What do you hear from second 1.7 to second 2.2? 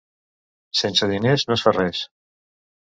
res.